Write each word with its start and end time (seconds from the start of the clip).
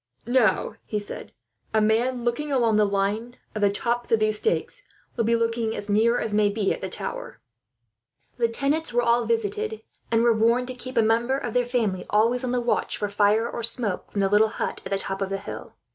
"Now," 0.25 0.73
he 0.87 0.97
said, 0.97 1.31
"a 1.75 1.79
man, 1.79 2.23
looking 2.23 2.51
along 2.51 2.77
the 2.77 2.85
line 2.87 3.37
of 3.53 3.61
the 3.61 3.69
tops 3.69 4.11
of 4.11 4.19
these 4.19 4.37
stakes, 4.37 4.81
will 5.15 5.25
be 5.25 5.35
looking 5.35 5.75
as 5.75 5.91
near 5.91 6.17
as 6.17 6.33
may 6.33 6.49
be 6.49 6.73
at 6.73 6.81
the 6.81 6.89
tower." 6.89 7.39
The 8.39 8.49
tenants 8.49 8.91
were 8.91 9.03
all 9.03 9.25
visited, 9.27 9.83
and 10.11 10.23
were 10.23 10.33
warned 10.35 10.69
to 10.69 10.73
keep 10.73 10.97
a 10.97 11.03
member 11.03 11.37
of 11.37 11.53
their 11.53 11.67
family 11.67 12.07
always 12.09 12.43
on 12.43 12.49
the 12.49 12.59
watch 12.61 12.97
for 12.97 13.09
fire, 13.09 13.47
or 13.47 13.61
smoke, 13.61 14.09
from 14.11 14.21
the 14.21 14.29
little 14.29 14.47
hut 14.47 14.81
at 14.83 14.91
the 14.91 14.97
top 14.97 15.21
of 15.21 15.29
the 15.29 15.37
hill. 15.37 15.75